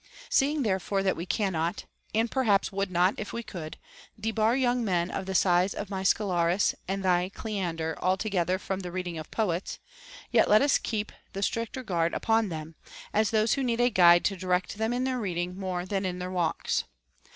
Seeing 0.29 0.63
there 0.63 0.79
fore 0.79 1.03
we 1.13 1.27
cannot 1.27 1.85
(and 2.15 2.31
perhaps 2.31 2.71
would 2.71 2.89
not 2.89 3.13
if 3.19 3.33
we 3.33 3.43
could) 3.43 3.77
debar 4.19 4.55
young 4.55 4.83
men 4.83 5.11
of 5.11 5.27
the 5.27 5.35
size 5.35 5.75
of 5.75 5.91
my 5.91 6.01
Soclarus 6.01 6.73
and 6.87 7.05
thy 7.05 7.29
Oleander 7.37 7.95
altogether 8.01 8.57
from 8.57 8.79
the 8.79 8.91
reading 8.91 9.19
of 9.19 9.29
poets, 9.29 9.77
yet 10.31 10.49
let 10.49 10.63
us 10.63 10.79
keep 10.79 11.11
the 11.33 11.43
stricter 11.43 11.83
guard 11.83 12.15
upon 12.15 12.49
them, 12.49 12.73
as 13.13 13.29
those 13.29 13.53
who 13.53 13.61
need 13.63 13.79
a 13.79 13.91
guide 13.91 14.25
to 14.25 14.35
direct 14.35 14.79
them 14.79 14.91
in 14.91 15.03
their 15.03 15.19
reading 15.19 15.55
more 15.55 15.85
than 15.85 16.03
in 16.03 16.17
their 16.17 16.31
walks. 16.31 16.85